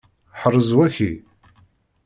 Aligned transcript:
Ḥrez 0.39 0.69
waki! 0.77 1.11